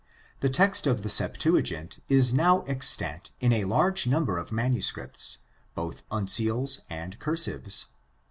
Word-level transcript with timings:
The 0.39 0.49
text 0.49 0.87
of 0.87 1.03
the 1.03 1.11
Septuagint 1.11 1.99
is 2.09 2.33
now 2.33 2.61
extant 2.63 3.29
in 3.39 3.53
a 3.53 3.65
large 3.65 4.07
number 4.07 4.39
of 4.39 4.51
manu 4.51 4.81
scripts, 4.81 5.37
both 5.75 6.09
uncials 6.09 6.79
and 6.89 7.19
cursives. 7.19 7.85